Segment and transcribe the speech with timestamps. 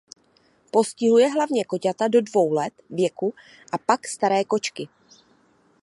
[0.71, 3.33] Postihuje hlavně koťata do dvou let věku
[3.71, 4.87] a pak staré kočky.